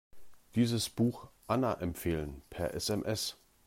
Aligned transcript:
Dieses 0.55 0.89
Buch 0.89 1.27
Anna 1.45 1.73
empfehlen, 1.75 2.41
per 2.49 2.73
SMS. 2.73 3.37